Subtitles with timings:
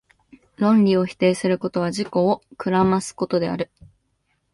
[0.57, 3.69] 論理を否定することは、自己を暗ますことである。